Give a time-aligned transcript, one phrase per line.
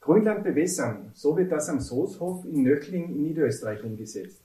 [0.00, 4.42] Grünland bewässern, so wird das am Soßhof in Nöchling in Niederösterreich umgesetzt.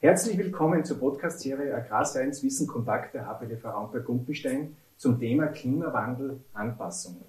[0.00, 7.24] Herzlich willkommen zur Podcast-Serie Agrarscience Wissen Kompakt der HPLV Raumberg-Gumpenstein zum Thema Klimawandel Anpassungen.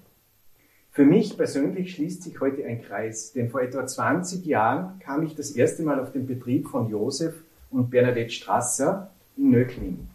[0.89, 5.35] Für mich persönlich schließt sich heute ein Kreis, denn vor etwa 20 Jahren kam ich
[5.35, 10.07] das erste Mal auf den Betrieb von Josef und Bernadette Strasser in Nöckling.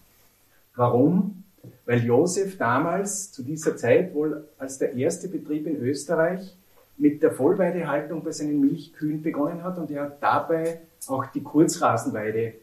[0.74, 1.44] Warum?
[1.84, 6.56] Weil Josef damals zu dieser Zeit wohl als der erste Betrieb in Österreich
[6.98, 12.54] mit der Vollweidehaltung bei seinen Milchkühen begonnen hat und er hat dabei auch die Kurzrasenweide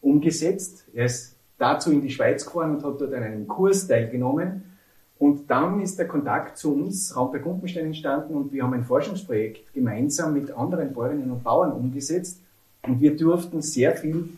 [0.00, 0.84] umgesetzt.
[0.94, 4.64] Er ist dazu in die Schweiz gefahren und hat dort an einem Kurs teilgenommen
[5.18, 8.84] und dann ist der Kontakt zu uns, Raum bei Gumpenstein, entstanden und wir haben ein
[8.84, 12.40] Forschungsprojekt gemeinsam mit anderen Bäuerinnen und Bauern umgesetzt
[12.82, 14.28] und wir durften sehr viel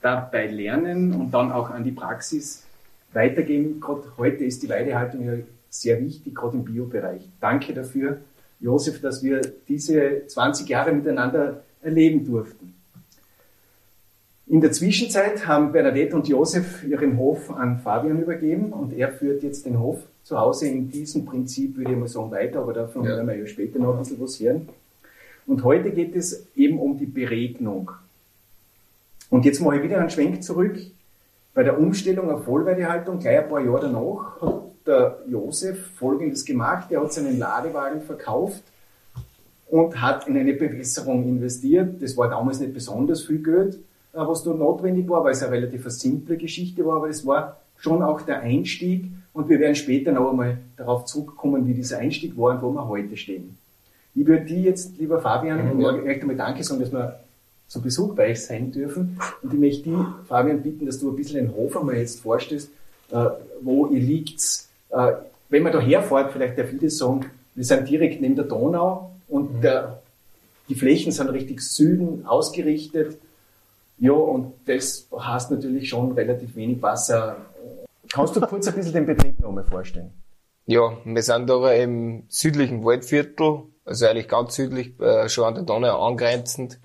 [0.00, 2.64] dabei lernen und dann auch an die Praxis
[3.12, 3.80] weitergeben.
[3.80, 5.32] Gerade heute ist die Weidehaltung ja
[5.70, 7.22] sehr wichtig, gerade im Biobereich.
[7.40, 8.18] Danke dafür,
[8.60, 12.74] Josef, dass wir diese 20 Jahre miteinander erleben durften.
[14.46, 19.42] In der Zwischenzeit haben Bernadette und Josef ihren Hof an Fabian übergeben und er führt
[19.42, 23.04] jetzt den Hof zu Hause in diesem Prinzip, würde ich mal sagen, weiter, aber davon
[23.04, 23.10] ja.
[23.10, 24.68] werden wir ja später noch ein bisschen was hören.
[25.48, 27.90] Und heute geht es eben um die Beregnung.
[29.30, 30.78] Und jetzt mache ich wieder einen Schwenk zurück.
[31.54, 36.92] Bei der Umstellung auf Vollweidehaltung, gleich ein paar Jahre danach, hat der Josef Folgendes gemacht.
[36.92, 38.62] Er hat seinen Ladewagen verkauft
[39.68, 42.00] und hat in eine Bewässerung investiert.
[42.00, 43.80] Das war damals nicht besonders viel Geld
[44.26, 48.02] was da notwendig war, weil es eine relativ simple Geschichte war, aber es war schon
[48.02, 52.54] auch der Einstieg und wir werden später noch einmal darauf zurückkommen, wie dieser Einstieg war
[52.54, 53.56] und wo wir heute stehen.
[54.14, 55.82] Ich würde dir jetzt, lieber Fabian, mhm.
[56.04, 57.20] möchte einmal Danke sagen, dass wir
[57.66, 59.18] zu Besuch bei euch sein dürfen.
[59.42, 62.70] Und ich möchte dich, Fabian, bitten, dass du ein bisschen den Hof einmal jetzt vorstellst,
[63.10, 63.26] äh,
[63.60, 64.42] wo ihr liegt.
[64.90, 65.12] Äh,
[65.50, 69.56] wenn man da herfährt, vielleicht ich das sagen, wir sind direkt neben der Donau und
[69.56, 69.60] mhm.
[69.60, 70.02] der,
[70.68, 73.18] die Flächen sind richtig Süden ausgerichtet
[73.98, 77.36] ja, und das heißt natürlich schon relativ wenig Wasser.
[78.12, 80.10] Kannst du kurz ein bisschen den Betrieb noch mal vorstellen?
[80.66, 85.64] Ja, wir sind da im südlichen Waldviertel, also eigentlich ganz südlich, äh, schon an der
[85.64, 86.78] Donau angrenzend.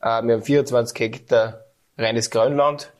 [0.00, 1.60] Äh, wir haben 24 Hektar
[1.98, 2.92] reines Grünland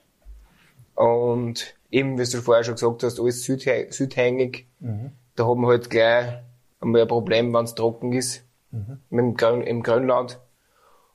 [0.94, 4.66] und eben, wie du vorher schon gesagt hast, alles südhängig.
[4.80, 5.12] Mhm.
[5.34, 6.38] Da haben wir halt gleich
[6.80, 9.00] einmal ein Problem, wenn es trocken ist, mhm.
[9.10, 10.38] im, Grün, im Grünland.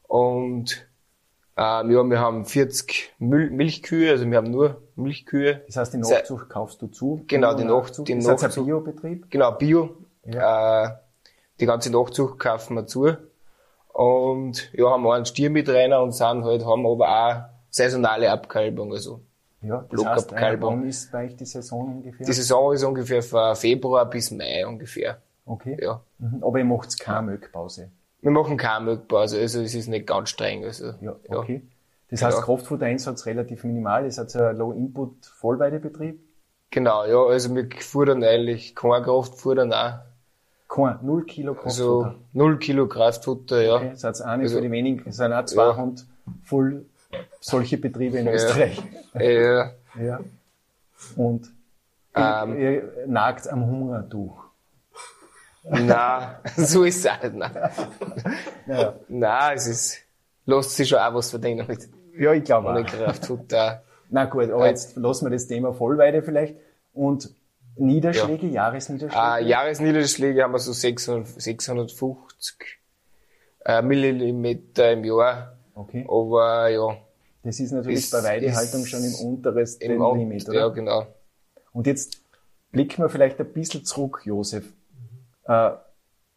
[0.07, 0.87] Und
[1.57, 5.61] ähm, ja, wir haben 40 Mil Milchkühe, also wir haben nur Milchkühe.
[5.67, 7.23] Das heißt, die Nachzucht kaufst du zu?
[7.27, 8.07] Genau, die Nachzucht.
[8.07, 8.35] Die Nachzucht.
[8.35, 9.29] Ist das ein Biobetrieb?
[9.29, 9.97] Genau, Bio.
[10.25, 10.85] Ja.
[10.85, 10.89] Äh,
[11.61, 13.15] die ganze Nachzucht kaufen wir zu.
[13.93, 18.31] Und ja, haben wir einen Stier mit rein und sind halt, haben aber auch saisonale
[18.31, 19.21] Abkalbung, also
[19.61, 22.25] ja, das heißt, wann ist bei euch die Saison ungefähr?
[22.25, 25.21] Die Saison ist ungefähr von Februar bis Mai ungefähr.
[25.45, 25.77] Okay.
[25.79, 26.01] Ja.
[26.17, 26.43] Mhm.
[26.43, 27.91] Aber ihr macht keine Milchpause?
[28.21, 30.63] Wir machen keine Milchpause, also es ist nicht ganz streng.
[30.63, 31.61] Also, ja, okay.
[31.63, 31.71] Ja.
[32.09, 32.43] Das heißt, ja.
[32.43, 36.19] Kraftfuttereinsatz relativ minimal, es hat ein Low-Input-Vollweidebetrieb?
[36.71, 39.99] Genau, ja, also wir fuhren eigentlich kein Kraftfutter, nein.
[40.73, 42.05] Kein, null Kilo Kraftfutter?
[42.05, 43.75] Also, null Kilo Kraftfutter, ja.
[43.75, 45.75] Okay, das auch nicht also, für die wenigen, es sind auch zwei ja.
[45.75, 46.05] Hand
[46.45, 46.85] voll
[47.41, 48.31] solche Betriebe in ja.
[48.31, 48.81] Österreich.
[49.15, 49.71] Ja.
[49.99, 50.19] ja.
[51.17, 51.51] Und
[52.15, 54.45] ähm, ihr, nagt am Hungertuch.
[55.63, 57.35] Nein, so ist es auch nicht.
[57.35, 57.71] Nein.
[58.67, 58.95] Ja.
[59.09, 59.97] Nein, es ist,
[60.45, 61.89] lässt sich schon auch was verdienen mit.
[62.17, 62.85] Ja, ich glaube auch.
[62.85, 63.83] Kraftfutter.
[64.09, 66.55] Na gut, aber jetzt lassen wir das Thema Vollweide vielleicht.
[66.93, 67.29] Und
[67.81, 68.53] Niederschläge, ja.
[68.53, 69.21] Jahresniederschläge?
[69.21, 72.79] Ah, Jahresniederschläge haben wir so 600, 650
[73.65, 75.57] äh, Millimeter im Jahr.
[75.73, 76.05] Okay.
[76.07, 76.97] Aber ja.
[77.43, 80.59] Das ist natürlich ist, bei Weidehaltung schon im untersten im Limit, oder?
[80.59, 81.07] Ja, genau.
[81.73, 82.21] Und jetzt
[82.71, 84.65] blicken wir vielleicht ein bisschen zurück, Josef.
[85.45, 85.71] Äh,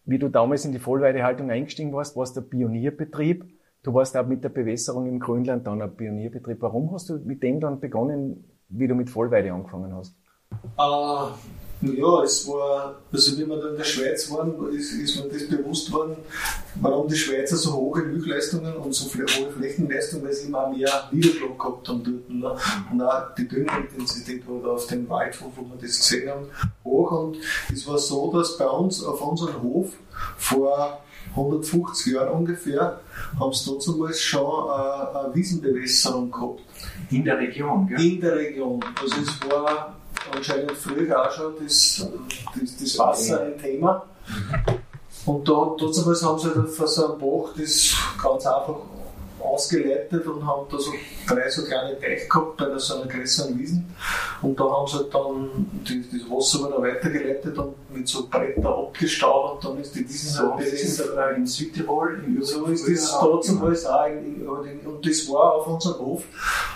[0.07, 3.45] wie du damals in die Vollweidehaltung eingestiegen warst, warst der Pionierbetrieb.
[3.83, 6.57] Du warst auch mit der Bewässerung im Grünland dann ein Pionierbetrieb.
[6.61, 10.17] Warum hast du mit dem dann begonnen, wie du mit Vollweide angefangen hast?
[10.79, 11.31] Uh,
[11.93, 15.49] ja, es war, also wie wir da in der Schweiz waren, ist, ist mir das
[15.49, 16.17] bewusst worden,
[16.77, 21.59] warum die Schweizer so hohe Milchleistungen und so hohe Flächenleistungen, weil sie immer mehr Niederschlag
[21.59, 22.31] gehabt haben dort.
[22.31, 22.57] Ne?
[22.91, 26.47] Und auch die Düngerintensität war auf dem Waldhof, wo wir das gesehen haben,
[26.85, 27.11] hoch.
[27.11, 27.37] Und
[27.73, 29.93] es war so, dass bei uns auf unserem Hof
[30.39, 31.01] vor
[31.31, 33.01] 150 Jahren ungefähr,
[33.39, 36.61] haben sie damals schon eine, eine Wiesenbewässerung gehabt.
[37.11, 38.01] In der Region, gell?
[38.01, 38.81] In der Region.
[39.01, 39.94] Also es war
[40.37, 42.07] anscheinend früher auch schon das,
[42.59, 44.05] das, das Wasser ein Thema.
[45.27, 48.77] Und da, damals haben sie halt für so einen Bach das ganz einfach
[49.55, 50.93] ausgeleitet und haben da so
[51.27, 53.95] drei so kleine Teich gehabt bei so einer größeren Wiesen.
[54.43, 58.69] Und da haben sie halt dann die, das Wasser wieder weitergeleitet und mit so Bretter
[58.69, 61.03] abgestaut und dann ist die Wiesen So, das ist
[61.37, 65.55] in Südtirol, in so ist das trotzdem alles auch in, in, in, und das war
[65.55, 66.25] auf unserem Hof.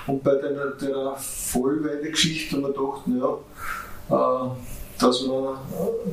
[0.06, 3.38] Und bei der, der Vollweide-Geschichte haben wir gedacht, naja,
[4.10, 4.50] äh,
[4.98, 5.58] dass man,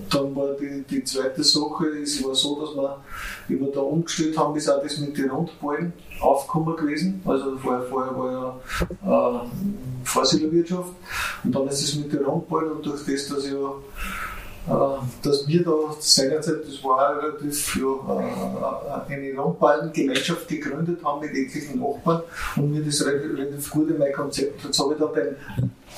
[0.10, 3.00] dann war die, die zweite Sache, es war so, dass wir,
[3.48, 7.22] wir da umgestellt haben, ist auch das mit den Rundballen aufgekommen gewesen.
[7.26, 8.60] Also vorher, vorher war
[9.04, 9.40] ja äh,
[10.04, 10.92] Vorsiedlerwirtschaft
[11.44, 13.74] und dann ist es mit den Rundballen und durch das, dass ja
[14.68, 21.36] äh, dass wir da seinerzeit, das war relativ ja, äh, eine Rundballengemeinschaft gegründet haben mit
[21.36, 22.24] etlichen Nachbarn
[22.56, 24.64] und mir das relativ, gut in mein Konzept.
[24.64, 25.36] Jetzt habe ich da den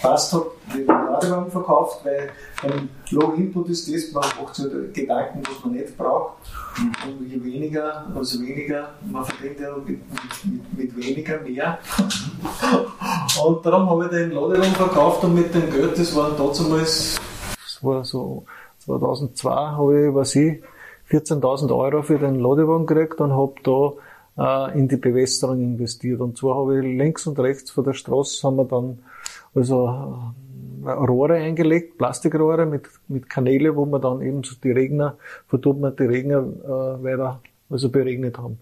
[0.02, 0.44] Fast hat
[0.76, 2.30] den Ladewagen verkauft, weil
[2.62, 6.36] ein Low Input ist das, man macht halt Gedanken, was man nicht braucht.
[6.78, 10.00] Und je weniger, also weniger, man verdient ja mit,
[10.46, 11.80] mit, mit weniger mehr.
[13.44, 17.20] Und darum habe ich den Ladewagen verkauft und mit dem Geld, das waren damals,
[17.54, 18.46] das war so
[18.80, 20.62] 2002, habe ich, was ich,
[21.12, 26.20] 14.000 Euro für den Ladewagen gekriegt und habe da äh, in die Bewässerung investiert.
[26.20, 29.00] Und zwar habe ich links und rechts von der Straße haben wir dann
[29.57, 30.33] also
[30.86, 35.18] äh, Rohre eingelegt, Plastikrohre mit, mit Kanäle, wo man dann eben so die Regner,
[35.48, 38.59] verdammt man die Regner äh, weiter also beregnet haben.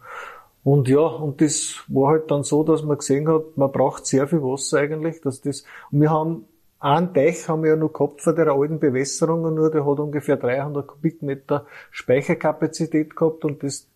[0.64, 4.28] Und ja, und das war halt dann so, dass man gesehen hat, man braucht sehr
[4.28, 6.46] viel Wasser eigentlich, dass das, und wir haben
[6.80, 10.00] einen Teich haben wir ja noch gehabt von der alten Bewässerung und nur, der hat
[10.00, 13.88] ungefähr 300 Kubikmeter Speicherkapazität gehabt und das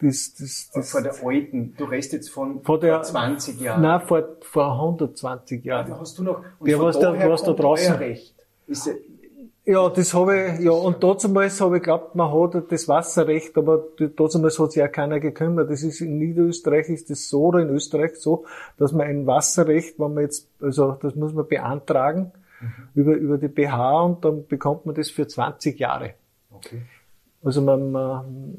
[0.00, 3.82] das, das, das, Vor der alten, du redest jetzt von Vor der- vor 20 Jahren.
[3.82, 5.90] nein, vor, vor 120 Ja, Jahren.
[5.90, 6.42] da hast du noch.
[6.58, 8.34] Und Der, was da- was da draußen- Recht.
[8.66, 8.92] Ist, ja-
[9.66, 13.84] Ja, das habe ich, ja, und damals habe ich geglaubt, man hat das Wasserrecht, aber
[14.16, 15.70] damals hat sich auch keiner gekümmert.
[15.70, 18.46] Das ist in Niederösterreich ist das so oder in Österreich so,
[18.78, 22.32] dass man ein Wasserrecht, wenn man jetzt, also das muss man beantragen
[22.94, 26.14] über, über die BH und dann bekommt man das für 20 Jahre.
[26.52, 26.82] okay.
[27.42, 28.50] Also man, man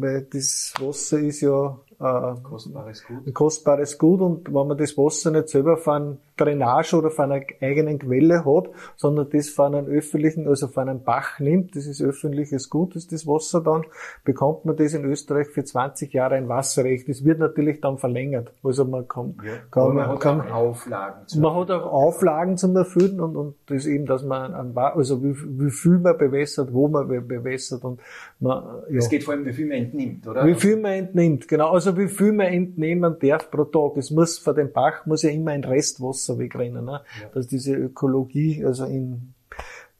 [0.00, 3.26] weil das Wasser ist ja äh, Kostbares Gut.
[3.26, 7.44] ein kostbares Gut und wenn man das Wasser nicht selber von Drainage oder von einer
[7.60, 12.00] eigenen Quelle hat, sondern das von einem öffentlichen, also von einem Bach nimmt, das ist
[12.02, 13.84] öffentliches Gut, ist das Wasser dann,
[14.24, 17.08] bekommt man das in Österreich für 20 Jahre ein Wasserrecht.
[17.08, 18.52] Das wird natürlich dann verlängert.
[18.62, 19.52] Also man kann, Ja.
[19.70, 21.26] kann, man, man hat kann, auch Auflagen.
[21.26, 25.22] zu man hat auch Auflagen zum Erfüllen und, und das eben, dass man Wa- also
[25.22, 28.00] wie, wie viel man bewässert, wo man be- bewässert und
[28.38, 28.98] man, ja.
[28.98, 30.46] Es geht vor allem, wie viel man entnimmt, oder?
[30.46, 31.70] Wie viel man entnimmt, genau.
[31.70, 33.96] Also wie viel man entnehmen darf pro Tag.
[33.96, 37.02] Es muss von dem Bach muss ja immer ein Restwasser wegrennen, ne?
[37.34, 39.34] dass diese Ökologie also in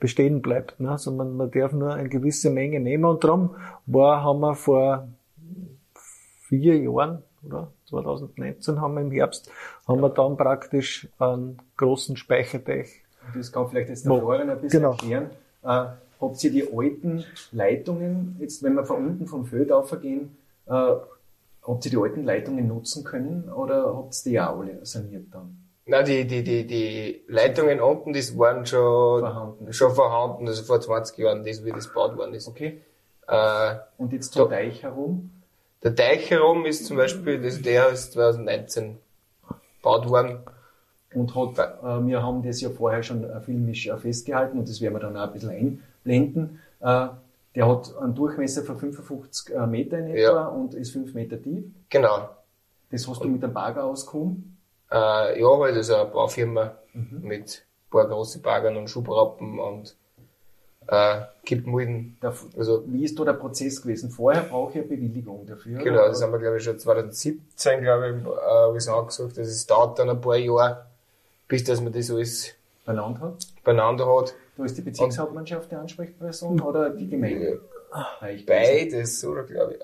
[0.00, 0.80] bestehen bleibt.
[0.80, 0.90] Ne?
[0.90, 3.54] Also man, man darf nur eine gewisse Menge nehmen und darum
[3.86, 5.08] war, haben wir vor
[6.48, 7.70] vier Jahren, oder?
[7.90, 9.50] 2019 haben wir im Herbst,
[9.86, 13.02] haben wir dann praktisch einen großen Speicherteich.
[13.34, 14.92] Das kann vielleicht jetzt der Florian ein bisschen genau.
[14.92, 15.30] erklären.
[15.62, 15.86] Äh,
[16.20, 20.36] habt ihr die alten Leitungen, jetzt wenn wir von unten vom Feld aufgehen,
[20.66, 25.26] äh, habt ihr die alten Leitungen nutzen können oder habt ihr die auch alle saniert
[25.32, 25.69] dann?
[25.90, 29.72] Nein, die, die, die, die Leitungen unten, das waren schon Vorhanden.
[29.72, 32.46] schon vorhanden, also vor 20 Jahren, das, wie das gebaut worden ist.
[32.48, 32.80] Okay.
[33.26, 35.30] Äh, Und jetzt zum Teich herum?
[35.82, 38.98] der Teich herum ist zum Beispiel, das, der ist 2019
[39.82, 40.38] gebaut worden.
[41.12, 44.80] Und hat, äh, wir haben das ja vorher schon äh, filmisch äh, festgehalten und das
[44.80, 45.50] werden wir dann auch ein bisschen
[46.04, 46.60] einblenden.
[46.80, 47.08] Äh,
[47.56, 50.46] der hat einen Durchmesser von 55 äh, Meter in etwa Ja.
[50.46, 51.64] und ist 5 Meter tief.
[51.88, 52.28] Genau.
[52.92, 54.56] Das hast du mit dem Bagger ausgekommen.
[54.92, 59.94] Äh, ja, halt, also eine Baufirma mit ein paar große Bagern und Schubrappen und
[60.88, 62.16] äh, Kippmulden.
[62.22, 64.10] Der, Also, wie ist da der Prozess gewesen?
[64.10, 65.78] Vorher brauche ich eine Bewilligung dafür.
[65.78, 69.38] genau, das haben wir, glaube ich, schon 2017, glaube ich, äh, habe ich angesucht.
[69.38, 70.86] Also, es dauert dann ein paar Jahre,
[71.46, 72.54] bis dass man das alles
[72.84, 73.34] benannt hat.
[73.62, 74.34] beieinander hat.
[74.56, 77.60] Da ist die Bezirkshauptmannschaft die Ansprechperson oder die Gemeinde?
[78.22, 78.46] Nicht.
[78.46, 79.80] Beides, oder, glaube ich,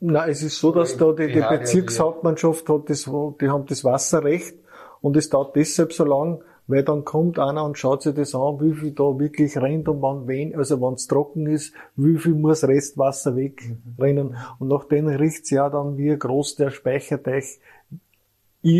[0.00, 3.66] Nein, es ist so, dass da die, die Ja, ja, Bezirkshauptmannschaft hat das, die haben
[3.66, 4.56] das Wasserrecht
[5.02, 8.60] und es dauert deshalb so lang, weil dann kommt einer und schaut sich das an,
[8.60, 12.34] wie viel da wirklich rennt und wann wen, also wenn es trocken ist, wie viel
[12.34, 14.36] muss Restwasser wegrennen.
[14.58, 17.60] Und nach dem riecht ja dann, wie groß der Speicherteich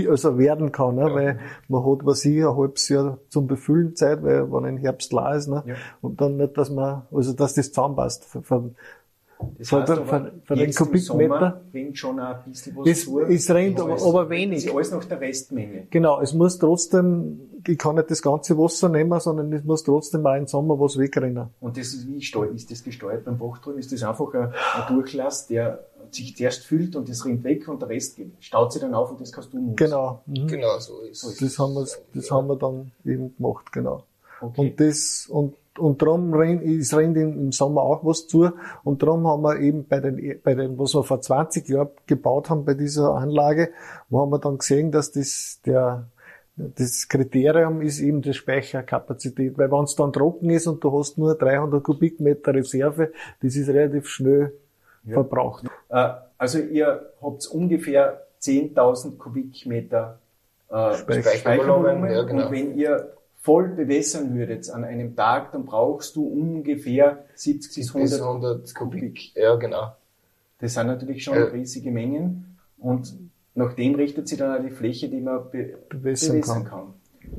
[0.09, 1.15] also werden kann, ne?
[1.15, 5.13] weil man hat, was ich, ein halbes Jahr zum Befüllen Zeit, weil wenn ein Herbst
[5.13, 5.65] la ist, ne?
[5.67, 5.75] Ja.
[6.03, 8.27] und dann nicht, dass man, also dass das zusammenpasst.
[8.43, 8.77] Von,
[9.59, 12.89] Das von heißt der- aber, von- von den Kubikmeter- Sommer rennt schon ein bisschen was
[12.89, 13.21] Es, zu.
[13.21, 14.67] es rennt aber, ist aber alles- Das wenig.
[14.67, 15.87] ist alles nach der Restmenge.
[15.91, 20.27] Genau, es muss trotzdem, ich kann nicht das ganze Wasser nehmen, sondern es muss trotzdem
[20.27, 21.49] auch im Sommer was wegrennen.
[21.61, 23.79] Und das ist, wie steu- ist das gesteuert beim Bach drüben?
[23.79, 27.81] Ist das einfach ein, ein Durchlass, der sich zuerst füllt und das rinnt weg und
[27.83, 29.77] der Rest staut sich dann auf und das kannst du nutzen.
[29.77, 30.23] Genau.
[30.27, 30.47] Mhm.
[30.49, 31.37] Genau, so ist es.
[31.37, 34.03] Das haben wir, das haben wir dann eben gemacht, genau.
[34.41, 34.61] Okay.
[34.61, 38.51] Und das, und, und darum rennt, es rennt im im Sommer auch was zu.
[38.85, 42.51] Und darum haben wir eben bei den, bei den, was wir vor 20 Jahren gebaut
[42.51, 43.71] haben bei dieser Anlage,
[44.09, 46.07] wo haben wir dann gesehen, dass das, der,
[46.57, 49.59] das Kriterium ist eben die Speicherkapazität.
[49.59, 53.69] Weil wenn es dann trocken ist und du hast nur 300 Kubikmeter Reserve, das ist
[53.69, 54.53] relativ schnell
[55.09, 55.65] verbraucht.
[55.89, 60.19] Äh, also ihr habt ungefähr 10.000 Kubikmeter
[60.71, 62.13] äh, Speichervolumen, Speichervolumen.
[62.13, 62.47] ja, genau.
[62.47, 67.93] Und wenn ihr voll bewässern würdet an einem Tag, dann brauchst du ungefähr 70 bis
[67.93, 68.21] Bis 100.
[68.21, 69.35] 100 Kubik.
[69.35, 69.93] Ja, genau.
[70.59, 71.45] Das sind natürlich schon Ja.
[71.45, 72.59] riesige Mengen.
[72.79, 73.15] Und
[73.55, 76.95] nach dem richtet sich dann auch die Fläche, die man be Bewässern bewässern kann.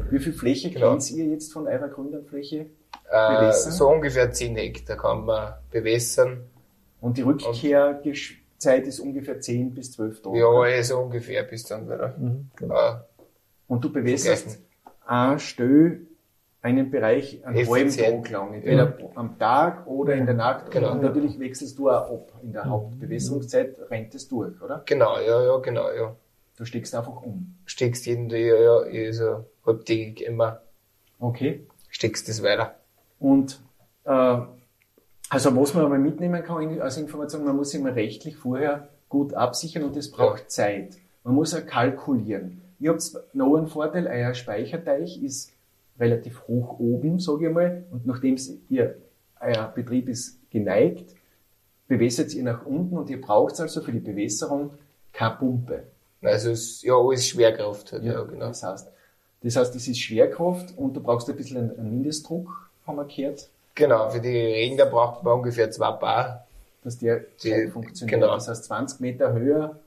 [0.09, 0.91] Wie viel Fläche Genau.
[0.91, 2.65] kennt ihr jetzt von eurer Gründerfläche?
[3.11, 3.71] Äh, Bewässern?
[3.71, 6.45] so ungefähr 10 Hektar kann man bewässern.
[6.99, 10.39] Und die Rückkehrzeit ist ungefähr 10 bis 12 Tage.
[10.39, 12.15] Ja, so ungefähr bis dann wieder.
[12.17, 12.75] Mhm, genau.
[12.75, 12.93] Äh,
[13.67, 14.65] Und du bewässerst Vergessen.
[15.11, 16.07] Ein Stell
[16.61, 17.89] einen Bereich einen halben.
[17.89, 20.69] Tag lang, entweder am Tag oder in der Nacht.
[20.71, 20.91] Genau.
[20.91, 22.31] Und natürlich wechselst du auch ab.
[22.43, 24.83] In der Hauptbewässerungszeit rennt es durch, oder?
[24.85, 26.15] genau, ja, ja, genau, ja.
[26.57, 27.55] Du steckst einfach um.
[27.65, 30.61] Steckst jeden Tag, ja, ja, eh so halbtägig immer,
[31.19, 31.65] Okay.
[31.89, 32.75] steckst das weiter.
[33.19, 33.59] Und
[34.05, 34.37] äh,
[35.29, 39.83] also was man aber mitnehmen kann als Information, man muss immer rechtlich vorher gut absichern
[39.83, 40.47] und das braucht Ja.
[40.47, 40.97] Zeit.
[41.23, 42.61] Man muss auch kalkulieren.
[42.81, 45.53] Ihr habt noch einen Vorteil, euer Speicherteich ist
[45.99, 48.35] relativ hoch oben, sage ich mal, und nachdem
[48.69, 48.95] ihr,
[49.39, 51.13] euer Betrieb ist geneigt,
[51.87, 54.71] bewässert ihr nach unten und ihr braucht also für die Bewässerung
[55.13, 55.83] keine Pumpe.
[56.23, 58.47] Also es, ja, alles Schwerkraft halt, ja, genau.
[58.47, 58.87] Das heißt,
[59.43, 63.49] das heißt, es ist Schwerkraft und du brauchst ein bisschen einen, Mindestdruck, haben wir gehört.
[63.75, 66.47] Genau, für die Regner braucht man ungefähr zwei Bar.
[66.83, 68.19] dass der Die- funktioniert.
[68.19, 68.33] genau.
[68.33, 69.79] Das heißt, 20 Meter höher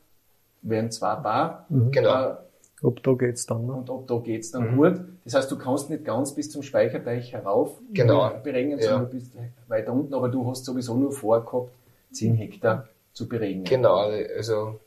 [0.62, 1.66] wären zwei Bar.
[1.90, 2.36] Genau.
[2.84, 3.72] Ob da geht's dann, ne?
[3.72, 4.76] und ab da geht's dann Mhm.
[4.76, 5.00] gut.
[5.24, 8.30] Das heißt, du kannst nicht ganz bis zum Speicherteich herauf Genau.
[8.42, 8.84] beregnen, Ja.
[8.90, 9.32] sondern du bist
[9.68, 11.70] weiter unten, aber du hast sowieso nur vorgehabt,
[12.12, 13.64] 10 Hektar zu beregnen.
[13.64, 14.78] Genau, also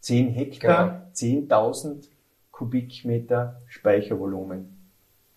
[0.00, 0.38] 10 Genau.
[0.38, 2.08] Hektar, 10.000
[2.50, 4.76] Kubikmeter Speichervolumen.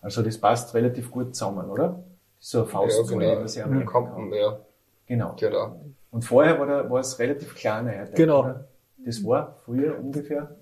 [0.02, 2.02] Also das passt relativ gut zusammen, oder?
[2.40, 4.32] So eine ja, Faustzahl, die genau, man sich merken kommt, kann.
[4.34, 4.58] ja,
[5.06, 5.34] Genau.
[5.38, 5.80] genau.
[6.10, 8.04] Und vorher war, der, war es relativ kleiner.
[8.14, 8.40] Genau.
[8.40, 8.64] oder?
[9.04, 10.54] Das war früher ungefähr.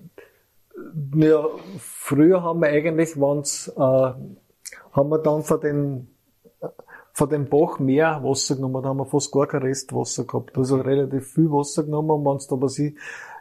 [1.15, 1.47] Ja,
[1.79, 6.07] früher haben wir eigentlich, wenn's, äh, haben wir dann von den,
[7.13, 10.57] von dem Bach mehr Wasser genommen, da haben wir fast gar kein Restwasser gehabt.
[10.57, 12.95] Also relativ viel Wasser genommen und wenn's da was ich,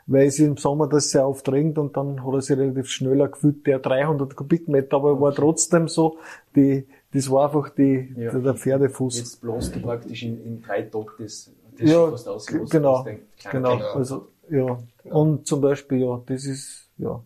[0.07, 3.29] weil es im Sommer das sehr oft regnet und dann hat er sich relativ schneller
[3.29, 6.19] gefühlt, der 300 Kubikmeter, aber war trotzdem so,
[6.55, 8.31] die, das war einfach die, Ja.
[8.31, 9.19] der, der Pferdefuß.
[9.19, 12.47] Jetzt bloß du praktisch in, in drei Tagen das, das ja, fast aus.
[12.47, 13.05] genau, genau,
[13.51, 13.77] Genau.
[13.95, 14.79] also, ja.
[15.11, 17.23] Und zum Beispiel, ja, das ist, ja.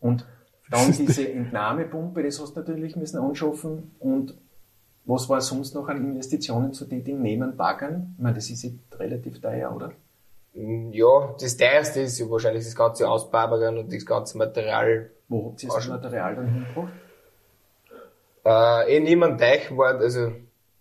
[0.00, 0.26] Und
[0.70, 3.94] dann diese Entnahmepumpe, das hast du natürlich müssen anschaffen.
[3.98, 4.34] Und
[5.04, 8.14] was war sonst noch an Investitionen zu tätigen neben Baggern?
[8.16, 9.92] Ich meine, das ist jetzt relativ teuer, oder?
[10.54, 15.10] Mm, Ja, das teuerste ist ja wahrscheinlich das ganze Ausbarbern und das ganze Material.
[15.28, 16.92] Wo habt ihr das Material dann hingebracht?
[18.44, 20.32] Äh, eh niemand Teich war, also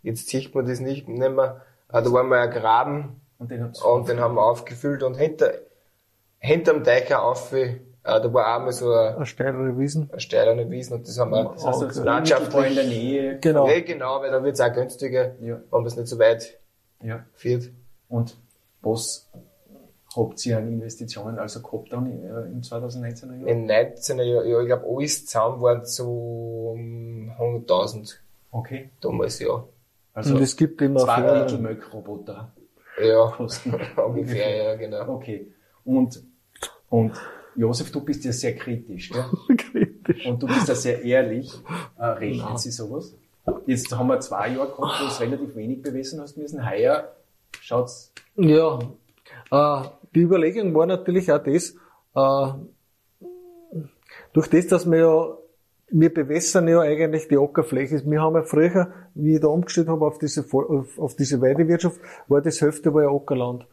[0.03, 1.61] jetzt sieht man das nicht, nicht mehr.
[1.89, 5.53] Äh, da war mal ein Graben Und den und den haben wir aufgefüllt und hinter,
[6.39, 10.09] hinterm Teich auch auf, äh, da war einmal so ein, Eine steilere Wiesen.
[10.11, 13.39] ein steilerne Wiesen und das haben wir das heißt, also landschaftlich- unmittelbar in der Nähe.
[13.39, 13.67] Genau.
[13.67, 15.55] Ja, genau, weil da wird's auch günstiger, Ja.
[15.57, 16.59] wenn man es nicht so weit
[17.03, 17.25] Ja.
[17.33, 17.69] führt.
[18.09, 18.37] Und
[18.81, 19.29] was
[20.15, 23.47] habt ihr an Investitionen also gehabt dann äh, im 2019er Jahr?
[23.47, 28.19] In 19 Jahren, ja, ich glaube, alles zusammen waren so um 100.000
[28.51, 28.89] Okay.
[28.99, 29.63] damals, ja.
[30.13, 32.51] Also und es gibt immer zwei Mittelmöck-Roboter
[33.01, 33.33] Ja,
[34.05, 35.07] ungefähr, ja, genau.
[35.13, 35.47] Okay.
[35.85, 36.21] Und,
[36.89, 37.13] und
[37.55, 39.25] Josef, du bist ja sehr kritisch, gell?
[39.57, 40.25] kritisch.
[40.25, 41.51] Und du bist ja sehr ehrlich.
[41.97, 43.15] Äh, rechnet sie sowas?
[43.65, 46.69] Jetzt haben wir zwei Jahre gehabt, wo du es relativ wenig bewiesen hast müssen.
[46.69, 47.11] Heuer
[47.59, 48.79] schaut's Ja,
[49.51, 49.81] äh,
[50.13, 51.75] die Überlegung war natürlich auch das,
[52.15, 52.53] äh,
[54.33, 55.37] durch das, dass wir ja,
[55.93, 58.01] wir bewässern ja eigentlich die Ackerfläche.
[58.05, 61.99] Wir haben ja früher, wie ich da umgestellt habe auf diese, auf, auf diese Weidewirtschaft,
[62.27, 63.67] war das Hälfte war ja Ackerland.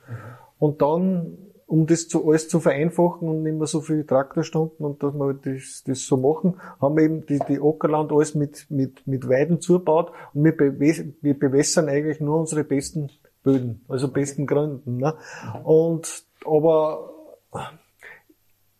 [0.58, 5.02] Und dann, um das zu, alles zu vereinfachen und nicht mehr so viele Traktorstunden und
[5.02, 9.06] dass wir das, das so machen, haben wir eben die, die Ackerland alles mit, mit,
[9.06, 13.10] mit Weiden zugebaut und wir, bewe wir bewässern eigentlich nur unsere besten
[13.42, 14.96] Böden, also besten Gründen.
[14.96, 15.14] Ne?
[15.62, 17.10] Und, aber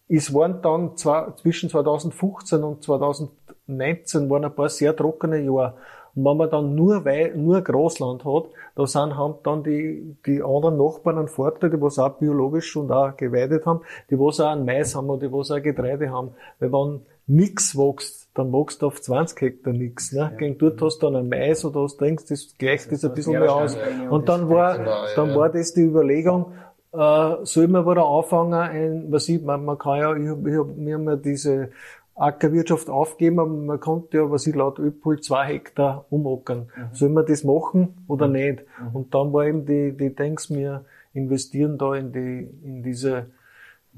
[0.09, 5.75] es waren dann zwei, zwischen 2015 und 2019 waren ein paar sehr trockene Jahre.
[6.19, 8.45] Und wenn man dann nur, Wei nur Großland hat,
[8.75, 12.91] da sind, haben dann die, die anderen Nachbarn einen Vorteil, die was auch biologisch und
[12.91, 16.31] auch geweidet haben, die was auch einen Mais haben oder die was auch Getreide haben.
[16.59, 20.13] Weil wenn nix wächst, dann wächst auf 20 Hektar nix.
[20.13, 20.19] Ne?
[20.21, 20.29] Ja.
[20.31, 23.15] Gegen dort hast du dann ein Mais oder was denkst, das gleicht das, das ein
[23.15, 23.77] bisschen mehr aus.
[24.11, 24.77] Und dann war,
[25.15, 26.53] dann war das die Überlegung,
[26.93, 30.95] äh, soll man wieder anfangen, ein, was sieht man, man kann ja, ich ich wir
[30.95, 31.71] haben ja diese
[32.19, 36.69] Ackerwirtschaft aufgeben, aber man konnte ja, was ich laut Öpol, zwei Hektar umackern.
[36.77, 36.95] Mhm.
[36.95, 38.33] Soll man das machen oder mhm.
[38.33, 38.65] nicht?
[38.81, 38.97] Mhm.
[38.97, 40.85] Und dann war eben die, die Denks, wir
[41.15, 43.27] investieren da in die, in diese,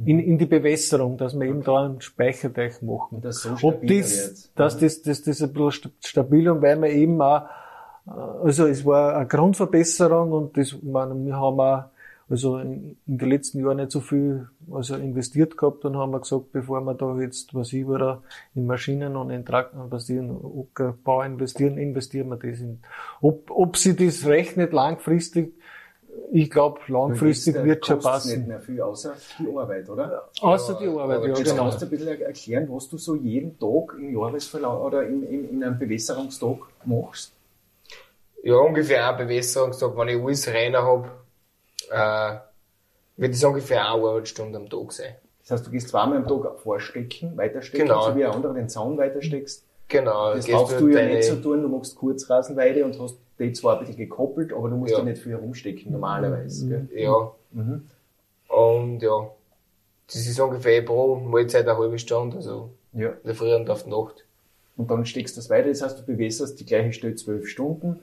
[0.04, 3.20] in, in die Bewässerung, dass wir eben da einen Speicherteich machen.
[3.20, 4.80] Das so Ob das, dass mhm.
[4.80, 7.42] das, das, das ein bisschen stabil und weil wir eben auch,
[8.06, 8.10] äh,
[8.44, 11.84] also es war eine Grundverbesserung und das, meine, wir haben auch
[12.30, 16.20] also in, in den letzten Jahren nicht so viel also investiert gehabt und haben wir
[16.20, 18.22] gesagt, bevor wir da jetzt was über
[18.54, 20.38] in Maschinen und in Traktoren passieren,
[21.02, 22.78] Bau investieren, investieren wir das in.
[23.20, 25.54] Ob, ob sie das rechnet langfristig,
[26.30, 28.38] ich glaube, langfristig wird schon passen.
[28.38, 30.30] nicht mehr viel, außer die Arbeit, oder?
[30.40, 31.64] Außer die Arbeit, ja, Jetzt genau.
[31.64, 35.48] kannst du ein bisschen erklären, was du so jeden Tag im Jahresverlauf oder in, in,
[35.50, 37.32] in einem Bewässerungstag machst?
[38.44, 41.10] Ja, ungefähr ein Bewässerungstag, wenn ich alles reiner habe,
[41.90, 42.36] äh,
[43.16, 45.14] wird das ungefähr eine Arbeitsstunde am Tag sein.
[45.42, 48.08] Das heißt, du gehst zweimal am Tag vorstecken, weiterstecken, genau.
[48.08, 49.64] so wie ein anderer den Zaun weitersteckst.
[49.88, 50.34] Genau.
[50.34, 53.80] Das brauchst du ja nicht so tun, du machst Kurzrasenweide und hast die zwar ein
[53.80, 56.68] bisschen gekoppelt, aber du musst ja, ja nicht viel herumstecken, normalerweise.
[56.68, 56.88] Gell?
[56.94, 57.32] Ja.
[57.52, 57.88] Mhm.
[58.48, 59.30] Und ja,
[60.06, 63.08] das ist ungefähr pro Mahlzeit eine halbe Stunde, also ja.
[63.08, 64.24] in der Früh und auf die Nacht.
[64.76, 68.00] Und dann steckst du das weiter, das heißt, du bewässerst die gleiche Stelle zwölf Stunden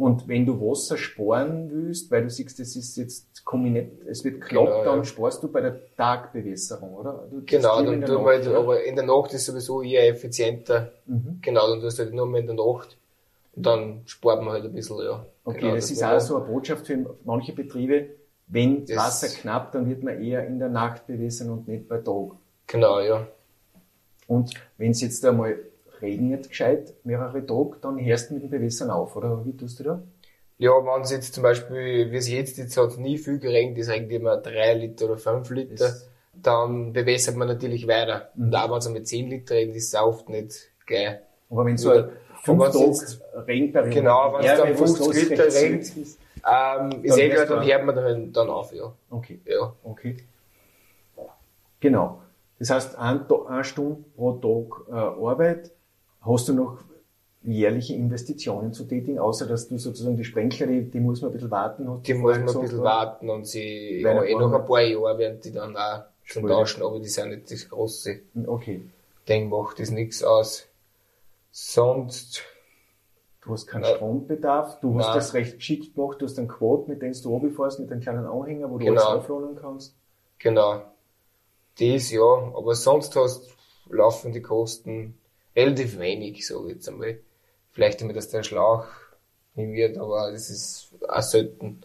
[0.00, 4.40] und wenn du Wasser sparen willst, weil du siehst, das ist jetzt, nicht, es wird
[4.40, 5.04] knapp, genau, dann ja.
[5.04, 7.28] sparst du bei der Tagbewässerung, oder?
[7.44, 10.92] Genau, dann du halt, aber in der Nacht ist sowieso eher effizienter.
[11.04, 11.40] Mhm.
[11.42, 12.96] Genau, dann tust du halt nur mehr in der Nacht.
[13.54, 15.26] Und dann spart man halt ein bisschen, ja.
[15.44, 18.06] Okay, genau, das, das ist auch so eine Botschaft für manche Betriebe.
[18.46, 21.98] Wenn das Wasser knapp, dann wird man eher in der Nacht bewässern und nicht bei
[21.98, 22.36] Tag.
[22.68, 23.26] Genau, ja.
[24.26, 25.58] Und wenn es jetzt einmal
[26.02, 29.84] regnet gescheit mehrere Tage, dann hörst du mit dem Bewässern auf, oder wie tust du
[29.84, 30.02] da?
[30.58, 33.88] Ja, wenn es jetzt zum Beispiel, wie es jetzt, jetzt hat nie viel geregnet, es
[33.88, 36.10] regnet immer drei Liter oder fünf Liter, das
[36.42, 38.30] dann bewässert man natürlich weiter.
[38.34, 38.44] Mhm.
[38.44, 41.22] Und auch wenn es mit zehn Liter regnet, ist es oft nicht geil.
[41.50, 41.92] Aber wenn so
[42.42, 47.66] fünf Tage Regenperiode Genau, wenn es dann 50 Liter regnet, ähm, ist eh klar, dann
[47.66, 48.92] hört man dann, dann auf, ja.
[49.10, 49.40] Okay.
[49.44, 49.74] Ja.
[49.82, 50.16] Okay.
[51.80, 52.22] Genau.
[52.58, 55.70] Das heißt, ein, eine Stunde pro Tag äh, Arbeit,
[56.20, 56.78] Hast du noch
[57.42, 61.34] jährliche Investitionen zu tätigen, außer dass du sozusagen die Sprenkler, die, die muss man ein
[61.34, 62.02] bisschen warten?
[62.02, 65.40] Die muss man ein bisschen warten und sie, ja, eh noch ein paar Jahre werden
[65.40, 68.20] die dann auch schon tauschen, aber die sind nicht das große.
[68.46, 68.82] Okay.
[69.28, 70.66] Ding macht das nichts aus.
[71.50, 72.42] Sonst,
[73.42, 75.16] Du hast keinen Strombedarf, du hast Nein.
[75.16, 78.26] das recht geschickt gemacht, du hast einen Quad, mit dem du runterfährst, mit einem kleinen
[78.26, 79.02] Anhänger, wo du genau.
[79.02, 79.96] alles aufladen kannst.
[80.38, 80.82] Genau.
[81.78, 83.56] Das ja, aber sonst hast
[83.88, 85.18] laufende Kosten,
[85.60, 87.18] relativ wenig, so jetzt einmal.
[87.72, 88.86] Vielleicht damit, dass der Schlauch
[89.54, 91.82] hin wird, aber das ist auch selten.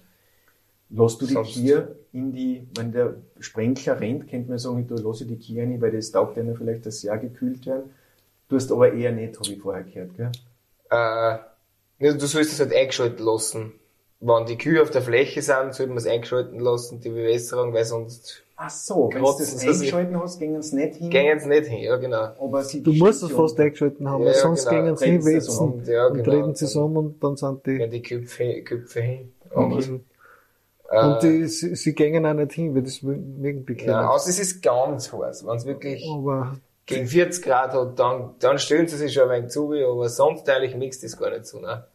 [0.89, 5.25] Lass du die Kier in die, wenn der Sprenkler rennt, könnte man sagen, du lasse
[5.25, 7.91] die Kier rein, weil das taugt einer vielleicht das Jahr gekühlt werden.
[8.47, 10.31] Du hast aber eher nicht, habe ich vorher gehört, gell?
[10.89, 11.37] Äh,
[12.13, 13.73] du sollst es halt eingeschalten lassen.
[14.21, 17.85] Wenn die Kühe auf der Fläche sind, sollte man es eingeschalten lassen, die Bewässerung, weil
[17.85, 21.09] sonst Ach so, wenn du das eingeschalten hast, gingen es nicht hin.
[21.09, 22.31] Gingen es nicht hin, ja genau.
[22.39, 24.81] Aber sie du musst es fast eingeschalten haben, ja, weil sonst genau.
[24.81, 26.19] gingen sie hin, wetzen ja, genau.
[26.19, 27.77] und reden sie zusammen und dann sind die...
[27.77, 29.33] Gehen die Köpfe, Köpfe hin.
[30.89, 33.93] Äh, und die, sie, sie gingen auch nicht hin, weil das wegen die Kinder.
[33.93, 38.35] Ja, außer es ist ganz heiß, wenn es wirklich aber gegen 40 Grad hat, dann,
[38.39, 41.45] dann stellen sie sich schon ein wenig zu, aber sonst eigentlich mixt das gar nicht
[41.45, 41.85] so, ne?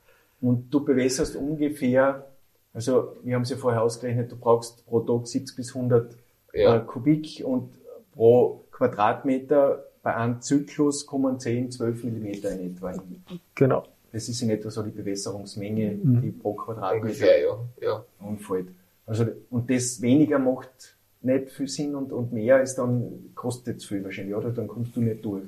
[0.41, 2.27] Und du bewässerst ungefähr,
[2.73, 6.17] also wir haben es ja vorher ausgerechnet, du brauchst pro Tag 70 bis 100
[6.55, 6.77] ja.
[6.77, 7.73] äh, Kubik und
[8.13, 13.23] pro Quadratmeter bei einem Zyklus kommen 10, 12 Millimeter in etwa hin.
[13.55, 13.85] Genau.
[14.13, 16.23] Das ist in etwa so die Bewässerungsmenge, mhm.
[16.23, 17.59] die pro Quadratmeter Ungefähr, ja.
[17.81, 18.05] Ja.
[18.19, 18.69] anfällt.
[19.07, 23.89] Also, und das weniger macht nicht viel Sinn und, und mehr ist dann, kostet zu
[23.89, 24.51] viel wahrscheinlich, oder?
[24.51, 25.45] Dann kommst du nicht durch.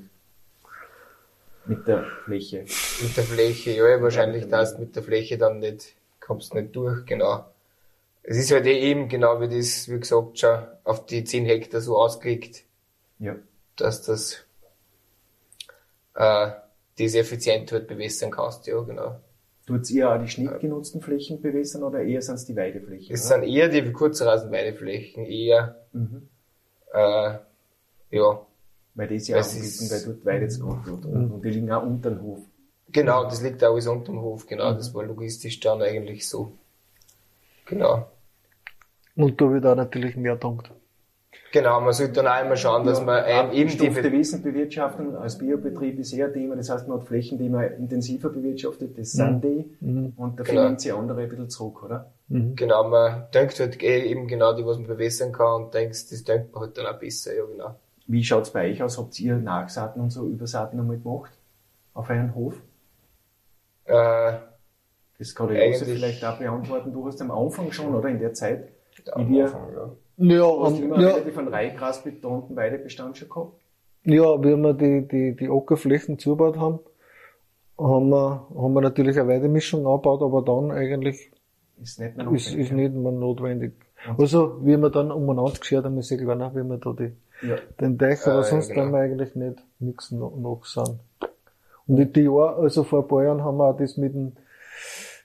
[1.65, 2.65] Mit der Fläche.
[3.01, 7.45] Mit der Fläche, ja, wahrscheinlich, dass mit der Fläche dann nicht, kommst nicht durch, genau.
[8.21, 11.81] Es ist halt eh eben genau wie das, wie gesagt, schon auf die 10 Hektar
[11.81, 12.63] so ausgelegt.
[13.19, 13.35] Ja.
[13.75, 14.45] Dass das,
[16.15, 16.51] äh,
[16.97, 19.19] diese effizient halt bewässern kannst, ja, genau.
[19.65, 23.13] Tut's ihr auch die schnittgenutzten Flächen bewässern oder eher sind es die Weideflächen?
[23.13, 23.41] Es oder?
[23.41, 26.27] sind eher die Kurzrasenweideflächen, eher, mhm.
[26.93, 27.37] äh,
[28.11, 28.45] ja.
[28.95, 31.83] Weil das ja auch anbieten, weil dort weidet es gut und, und die liegen auch
[31.83, 32.39] unter dem Hof.
[32.89, 34.73] Genau, das liegt alles unterm Hof, genau.
[34.73, 36.51] Das war logistisch dann eigentlich so.
[37.65, 38.07] Genau.
[39.15, 40.71] Und da wird auch natürlich mehr gedankt.
[41.51, 45.99] Genau, man sollte dann auch immer schauen, dass man ähm, eben die, Wiesenbewirtschaftung als Biobetrieb
[45.99, 49.43] ist eher ein Thema, das heißt, man hat Flächen, die man intensiver bewirtschaftet, das sind
[49.43, 49.69] die,
[50.17, 50.75] und da Genau.
[50.77, 52.11] sie andere ein bisschen zurück, oder?
[52.27, 56.23] genau, man denkt halt eh eben genau die, was man bewässern kann und denkt, das
[56.23, 57.75] denkt man halt dann auch besser, ja genau.
[58.07, 58.97] Wie schaut's bei euch aus?
[58.97, 61.31] Habt ihr Nachsaaten und so Übersaaten einmal gemacht?
[61.93, 62.55] Auf euren Hof?
[63.85, 64.33] Äh,
[65.19, 66.91] Das kann der Josef vielleicht auch beantworten.
[66.91, 68.69] Du hast am Anfang schon, oder in der Zeit,
[69.11, 69.91] am wie wir, Anfang, ja.
[70.17, 73.53] Ja, du hast ähm, immer ja, relativ einen Reihgras betonten Weidebestand schon gehabt?
[74.05, 76.79] ja, wie wir die, die, die Ackerflächen zugebaut haben,
[77.77, 81.31] haben wir, haben wir natürlich eine Weidemischung angebaut, aber dann eigentlich
[81.81, 82.57] Ist nicht mehr ist, notwendig.
[82.57, 83.73] ist nicht mehr notwendig.
[84.17, 87.13] Also, wie wir dann umeinander geschert haben, ist ja klar, wie wir da die,
[87.47, 87.57] ja.
[87.79, 88.83] den Teich, aber ja, sonst genau.
[88.83, 90.63] haben wir eigentlich nicht, nichts noch, noch.
[91.87, 94.37] Und die, die Jahr, also vor ein paar Jahren haben wir auch das mit den,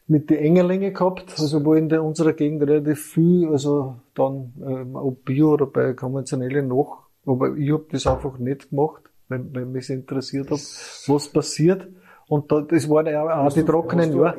[0.07, 4.97] mit den Engerlinge gehabt, also wo in der, unserer Gegend relativ viel, also dann, ähm,
[4.97, 9.67] ob Bio oder bei konventionelle noch, aber ich hab das einfach nicht gemacht, weil, weil
[9.67, 10.61] mich interessiert hat,
[11.07, 11.87] was passiert.
[12.29, 14.39] Und da, das waren ja auch die trockenen Jahre.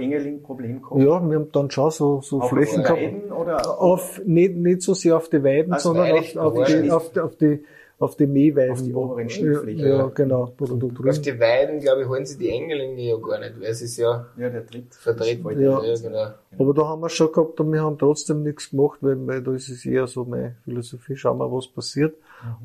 [0.82, 1.02] gehabt?
[1.02, 3.02] Ja, wir haben dann schon so, so Auf Flächen gehabt.
[3.02, 6.91] Weiden oder Auf, nicht, nicht so sehr auf die Weiden, Also sondern auf, auf, die,
[6.91, 7.63] auf, die, auf die,
[7.99, 8.71] auf die Mähweiden.
[8.71, 9.88] Auf die oberen ja, Schnittflächen.
[9.88, 10.54] ja, genau.
[10.56, 13.73] Du da Auf die Weiden, glaube ich, holen sie die Engelinge ja gar nicht, weil
[13.73, 15.43] sie es ja ja, der Tritt vertreten.
[15.43, 15.84] das Ja.
[15.84, 16.28] ja, genau.
[16.60, 19.52] Aber da haben wir schon gehabt und wir haben trotzdem nichts gemacht, weil, weil da
[19.54, 22.15] ist es eher so meine Philosophie, schauen wir, was passiert.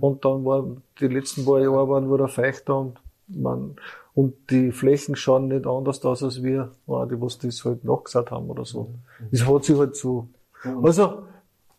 [0.00, 3.74] Und dann waren die letzten paar Jahre waren wieder feuchter und man,
[4.14, 8.48] und die Flächen schauen nicht anders aus als wir, die was das halt nachgesagt haben
[8.50, 8.94] oder so.
[9.30, 10.28] Das hat sich halt so.
[10.64, 11.24] Und Also,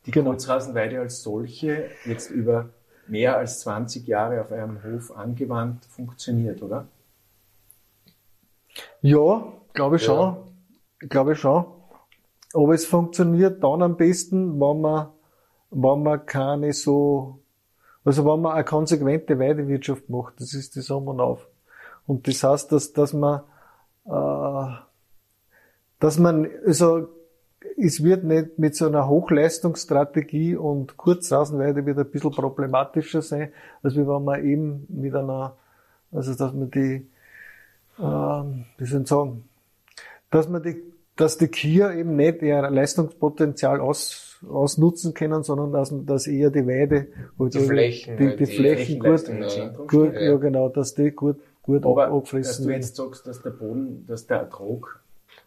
[0.05, 0.31] die Genau.
[0.31, 2.69] Kurzrasenweide als solche jetzt über
[3.07, 6.87] mehr als 20 Jahre auf eurem Hof angewandt funktioniert, oder?
[9.01, 10.07] Ja, glaube ich Ja.
[10.07, 10.37] schon.
[11.09, 11.65] Glaube ich schon.
[12.53, 15.09] Aber es funktioniert dann am besten, wenn man,
[15.71, 17.39] wenn man keine so,
[18.03, 20.39] also wenn man eine konsequente Weidewirtschaft macht.
[20.39, 21.47] Das ist die Sommer auf.
[22.07, 23.41] Und das heißt, dass, dass man,
[24.05, 24.75] äh,
[25.99, 27.09] dass man, also,
[27.77, 33.51] es wird nicht mit so einer Hochleistungsstrategie und Kurzrasenweide wird ein bisschen problematischer sein,
[33.83, 35.55] als wenn man eben mit einer,
[36.11, 37.07] also dass man die,
[37.99, 39.43] ähm, wie soll ich sagen,
[40.31, 40.81] dass man die,
[41.15, 46.67] dass die Kia eben nicht ihr Leistungspotenzial aus, ausnutzen können, sondern dass, dass eher die
[46.67, 47.07] Weide,
[47.39, 49.25] halt Die Flächen, die, die die Flächen gut,
[49.87, 50.21] gut, steht.
[50.21, 52.81] ja genau, dass die gut, gut Aber dass abgefressen du werden.
[52.81, 54.99] jetzt sagst, dass der Boden, dass der Ertrag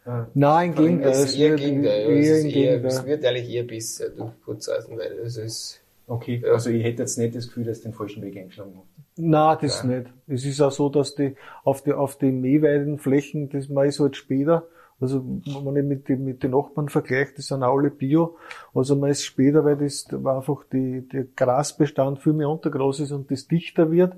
[0.06, 1.10] äh, Nein, im Gegenteil.
[1.12, 2.08] Es ist eher wird Gegenteil, ja.
[2.08, 3.06] eher Es, ist im eher, es Gegenteil.
[3.06, 5.16] wird eigentlich eher besser durch Kurzeisenweide.
[5.22, 6.52] Also es okay, Ja.
[6.52, 8.88] also ich hätte jetzt nicht das Gefühl, dass du den falschen Weg eingeschlagen hast.
[9.20, 9.88] Nein, das Ja.
[9.88, 10.06] nicht.
[10.26, 14.16] Es ist auch so, dass die auf die auf die Mähweidenflächen, das man ist halt
[14.16, 14.66] später.
[15.00, 18.36] Also wenn ich mit den mit den Nachbarn vergleiche, die sind auch alle Bio.
[18.74, 23.12] Also man ist später, weil das weil einfach die, der Grasbestand viel mehr untergroß ist
[23.12, 24.14] und das dichter wird.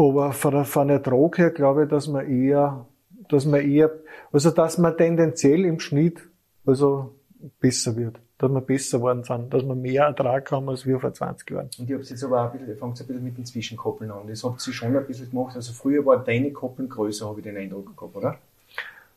[0.00, 2.86] Aber von, der- von der Ertrag her glaube ich, dass man eher,
[3.28, 3.90] dass man eher,
[4.32, 6.20] also dass man tendenziell im Schnitt
[6.64, 7.14] also
[7.60, 11.12] besser wird, dass wir besser worden sind, dass wir mehr Ertrag haben als wir vor
[11.12, 11.68] 20 Jahren.
[11.78, 14.28] Und ich habe jetzt aber auch ein bisschen, fangt ein bisschen mit den Zwischenkoppeln an.
[14.28, 15.56] Das habt ihr schon ein bisschen gemacht.
[15.56, 18.38] Also früher war deine Koppeln größer, habe ich den Eindruck gehabt, oder?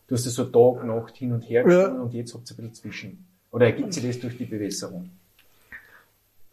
[0.08, 1.68] Du hast das so Tag, Nacht hin und her Ja.
[1.68, 3.26] geschoben und jetzt habt ihr ein bisschen zwischen.
[3.52, 5.10] Oder ergibt sich das durch die Bewässerung?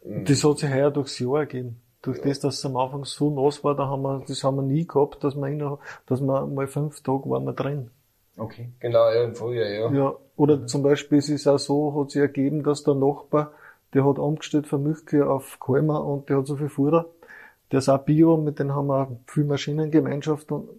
[0.03, 1.77] Das hat sich heuer durchs Jahr ergeben.
[2.01, 4.61] Durch das, dass es am Anfang so nass war, da haben wir, das haben wir
[4.61, 7.91] nie gehabt, dass wir, innerhalb, dass wir mal fünf Tage waren wir drin.
[8.37, 8.69] Okay.
[8.79, 9.91] genau, ja, im Frühjahr, ja.
[9.91, 10.15] Ja.
[10.37, 13.51] Oder zum Beispiel es ist auch so, hat sich ergeben, dass der Nachbar,
[13.93, 17.05] der hat umgestellt von Milchkühe auf Kalmer und der hat so viel Futter.
[17.71, 20.69] Der ist auch Bio, mit dem haben wir viel Maschinengemeinschaft und,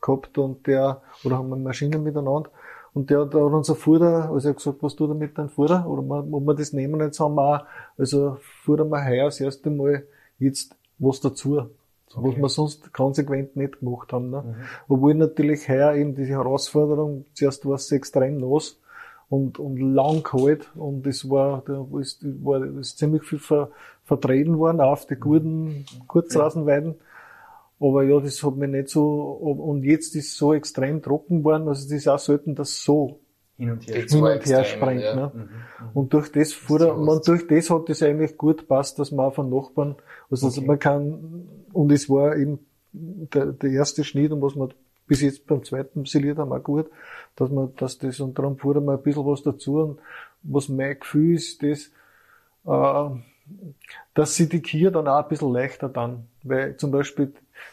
[0.00, 2.50] gehabt und der, oder haben wir Maschinen miteinander.
[2.94, 5.48] Und der hat auch unser Futter, also er hat gesagt, was tut er mit deinem
[5.50, 5.86] Futter?
[5.86, 7.66] Oder man, ob wir das nehmen, jetzt haben wir auch,
[7.98, 10.06] also futtern wir heuer das erste Mal
[10.42, 11.56] jetzt was dazu.
[11.56, 11.68] Was
[12.14, 12.42] Okay.
[12.42, 14.28] wir sonst konsequent nicht gemacht haben.
[14.30, 14.54] Ne?
[14.86, 18.78] Obwohl natürlich heuer eben diese Herausforderung, zuerst war es extrem nass
[19.30, 23.70] und, und lang kalt und es war, da ist, war ist ziemlich viel ver,
[24.04, 26.96] vertreten worden auf die guten Kurzrasenweiden.
[27.80, 31.66] Aber ja, das hat mir nicht so, und jetzt ist es so extrem trocken worden,
[31.66, 33.20] also das ist auch selten, dass so
[33.62, 33.94] Hin und her.
[33.94, 35.02] Hin und her springt.
[35.02, 35.14] ja.
[35.14, 35.32] Ne?
[35.32, 35.48] Mhm.
[35.94, 39.34] Und durch das, so man, durch das hat das eigentlich gut gepasst, dass man auch
[39.34, 39.94] von Nachbarn,
[40.30, 40.66] also Okay.
[40.66, 42.58] man kann, und es war eben
[42.92, 44.74] der, der erste Schnitt und was man
[45.06, 46.90] bis jetzt beim zweiten siliert haben auch gut,
[47.36, 50.00] dass man, dass das, und darum fuhr man ein bisschen was dazu und
[50.42, 51.90] was mein Gefühl ist, das,
[52.66, 53.16] äh,
[54.14, 56.26] dass sie die Kühe dann auch ein bisschen leichter dann.
[56.42, 57.32] Weil zum Beispiel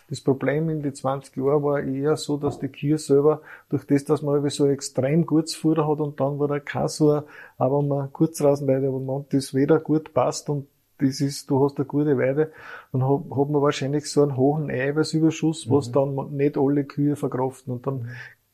[0.10, 4.06] das Problem in den 20 Jahren war eher so, dass die Kühe selber, durch das,
[4.06, 7.26] dass man so extrem gutes Futter hat und dann war der Kassur,
[7.58, 11.78] aber man kurz Rasenweide, aber man das weder gut passt und das ist, du hast
[11.78, 12.52] eine gute Weide,
[12.92, 15.72] dann hat, hat man wahrscheinlich so einen hohen Eiweißüberschuss, mhm.
[15.72, 18.10] was dann nicht alle Kühe verkraften und dann mhm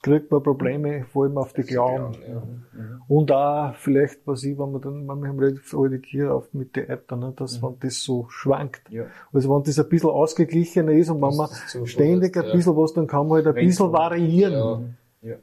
[0.05, 2.15] kriegt man Probleme, vor allem auf die Klauen.
[2.27, 2.35] Ja.
[2.35, 3.01] Mhm.
[3.07, 6.75] Und auch vielleicht, was ich, wenn man dann, man haben relativ alte Kühe auf mit
[6.75, 7.65] den Eiter, ne, dass mhm.
[7.65, 8.83] wenn das so schwankt.
[8.91, 9.05] Ja.
[9.33, 11.49] Also wenn das ein bisschen ausgeglichener ist und wenn man
[11.87, 14.95] ständig ein bisschen was, dann kann man halt ein Wenn's bisschen variieren.
[15.23, 15.35] Ja.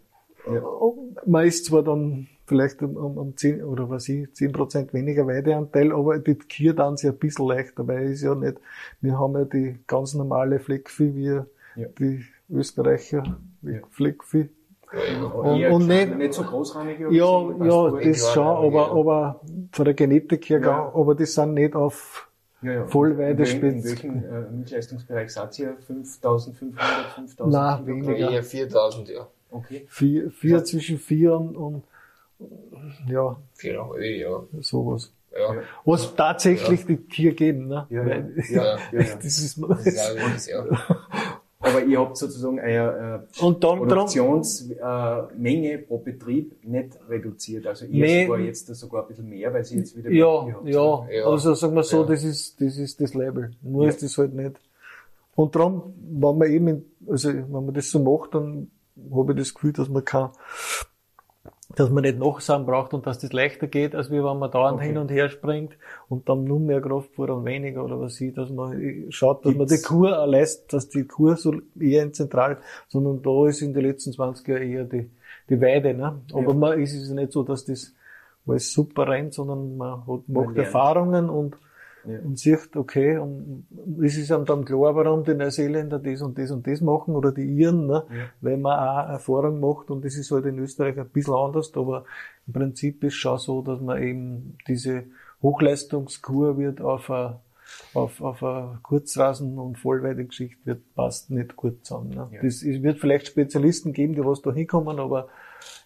[0.47, 0.63] Ja.
[1.27, 5.93] Man ist zwar dann vielleicht um, um 10 oder was ich, 10 Prozent weniger Weideanteil,
[5.93, 8.59] aber die Kühe dann sie ein bisschen leichter, weil es ja nicht,
[9.01, 11.45] wir haben ja die ganz normale Fleckvieh wie ja.
[11.99, 13.23] die Österreicher,
[13.63, 13.81] ja.
[13.91, 14.49] Fleckvieh.
[15.33, 17.01] Und, und nicht, nicht so großrahmig.
[17.01, 19.41] Ja, ja, das schon, aber, aber
[19.73, 20.93] von der Genetik her, ja.
[20.95, 22.29] aber die sind nicht auf
[22.61, 22.87] ja, ja.
[22.87, 25.77] Vollweide In, in welchem äh, Milchleistungsbereich seid ihr?
[25.87, 26.81] 5500,
[27.15, 27.53] 5000?
[27.53, 28.31] Nein, weniger.
[28.31, 29.27] Eher 4000, ja.
[29.51, 29.87] Okay.
[29.89, 30.65] Vier, vier ja.
[30.65, 31.85] zwischen vier und, und
[33.09, 33.37] ja.
[33.55, 34.43] Viereinhalb, ja.
[34.61, 35.13] Sowas.
[35.33, 35.63] Ja.
[35.85, 37.87] Was tatsächlich die Tier geben, ne?
[37.91, 38.17] Ja, ja.
[38.51, 40.65] ja, ja, Das ist, das ist ja.
[41.63, 47.67] Aber ihr habt sozusagen eure äh, und dann, Produktionsmenge äh, pro Betrieb nicht reduziert.
[47.67, 51.07] Also ihr nee, sogar jetzt sogar ein bisschen mehr, weil sie jetzt wieder ja, ja,
[51.09, 51.25] ja.
[51.25, 52.07] Also sagen wir so, ja.
[52.09, 53.53] das ist das ist das Label.
[53.63, 53.91] Nur ja.
[53.91, 54.61] ist das halt nicht.
[55.35, 58.71] Und darum, wenn man eben, also wenn man das so macht, dann
[59.15, 60.31] habe ich das Gefühl, dass man kann
[61.77, 64.79] dass man nicht Nachsamen braucht und dass das leichter geht, als wie wenn man dauernd
[64.79, 64.89] okay.
[64.89, 65.77] hin und her springt
[66.09, 69.59] und dann nur mehr Kraftfutter und weniger oder was ich, dass man schaut, dass Gibt's?
[69.59, 72.59] man die Kur lässt, dass die Kur so eher in zentral,
[72.89, 75.11] sondern da ist in den letzten 20 Jahren eher die,
[75.49, 76.21] die Weide, ne?
[76.33, 76.55] Aber ja.
[76.55, 77.95] man ist es nicht so, dass das
[78.47, 81.57] alles super rennt, sondern man hat, macht Erfahrungen und
[82.05, 82.19] ja.
[82.21, 83.67] und sieht, okay, und
[84.03, 87.33] es ist einem dann klar, warum die Neuseeländer das und das und das machen oder
[87.33, 88.05] die Iren, ne?
[88.11, 88.25] Ja.
[88.41, 92.05] weil man auch Erfahrung macht und das ist halt in Österreich ein bisschen anders, aber
[92.47, 95.05] im Prinzip ist es schon so, dass man eben diese
[95.43, 97.41] Hochleistungskur wird auf eine,
[97.95, 102.11] auf, auf eine Kurzrasen- und Vollweidegeschichte wird, passt nicht gut zusammen.
[102.11, 102.29] Ne?
[102.33, 102.43] Ja.
[102.43, 105.29] Das, es wird vielleicht Spezialisten geben, die was da hinkommen, aber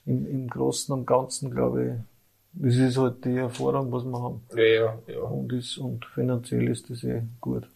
[0.04, 2.15] im, im Großen und Ganzen, glaube ich,
[2.58, 4.40] das ist halt die Erfahrung, was wir haben.
[4.54, 5.20] Ja, ja, ja.
[5.20, 7.68] Und, ist, und finanziell ist das eh gut.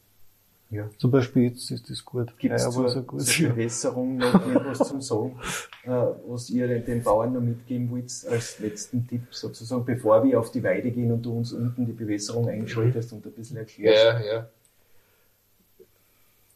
[0.70, 0.88] Ja.
[0.98, 2.38] Zum Beispiel jetzt ist das gut.
[2.38, 3.22] Gibt es zur, so gut.
[3.22, 5.38] zur Bewässerung noch etwas zum Sagen,
[5.84, 10.50] äh, was ihr den Bauern noch mitgeben wollt als letzten Tipp sozusagen, bevor wir auf
[10.52, 14.24] die Weide gehen und du uns unten die Bewässerung einschaltest und ein bisschen erklärst?
[14.24, 14.48] Ja, ja.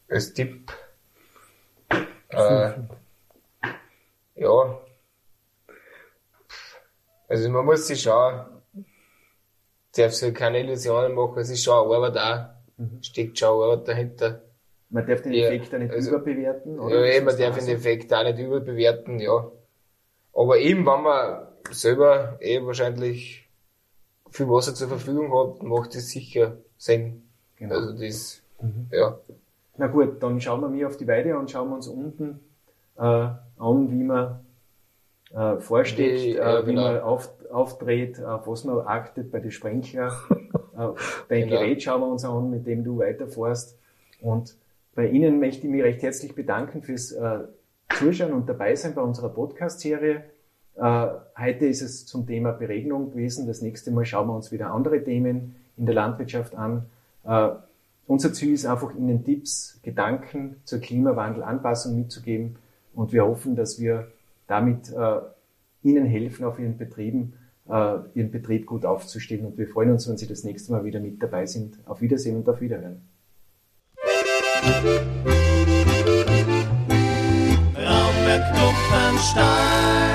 [0.08, 0.72] Als Tipp,
[2.28, 2.72] äh,
[4.36, 4.78] ja,
[7.28, 8.40] also man muss sich schon,
[9.96, 13.02] darf sich keine Illusionen machen, es ist schon Arbeit auch, mhm.
[13.02, 14.42] steckt schon Arbeit dahinter.
[14.90, 17.06] Man darf den Effekt ja, auch nicht also, überbewerten, oder?
[17.06, 19.50] Ja, man darf den Effekt auch nicht überbewerten, ja.
[20.32, 23.48] Aber eben, wenn man selber eh wahrscheinlich
[24.30, 27.22] viel Wasser zur Verfügung hat, macht es sicher Sinn.
[27.56, 27.74] Genau.
[27.74, 28.88] Also das, mhm.
[28.90, 29.18] ja.
[29.76, 32.40] Na gut, dann schauen wir mir auf die Weide und schauen wir uns unten
[32.96, 34.43] äh, an, wie man
[35.34, 36.82] äh, vorsteht, die, äh, wie genau.
[36.82, 40.12] man auf, auftritt, auf was man achtet bei den Sprenkler.
[40.30, 40.88] äh,
[41.28, 41.60] dein genau.
[41.60, 43.78] Gerät schauen wir uns an, mit dem du weiterfährst.
[44.20, 44.56] Und
[44.94, 47.40] bei Ihnen möchte ich mich recht herzlich bedanken fürs äh,
[47.96, 50.24] Zuschauen und dabei sein bei unserer Podcast-Serie.
[50.76, 51.06] Äh,
[51.38, 53.46] heute ist es zum Thema Beregnung gewesen.
[53.46, 56.86] Das nächste Mal schauen wir uns wieder andere Themen in der Landwirtschaft an.
[57.24, 57.50] Äh,
[58.06, 62.56] unser Ziel ist einfach, Ihnen Tipps, Gedanken zur Klimawandelanpassung mitzugeben.
[62.94, 64.08] Und wir hoffen, dass wir
[64.46, 65.20] damit äh,
[65.82, 67.34] Ihnen helfen, auf Ihren Betrieben,
[67.68, 69.46] äh, Ihren Betrieb gut aufzustellen.
[69.46, 71.78] Und wir freuen uns, wenn Sie das nächste Mal wieder mit dabei sind.
[71.86, 73.02] Auf Wiedersehen und auf Wiederhören.
[77.76, 80.13] Raumberg Klumpenstein